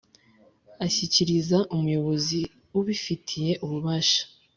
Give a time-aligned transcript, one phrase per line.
[0.85, 2.39] ashyikiriza umuyobozi
[2.79, 4.21] ubifitiye ububasha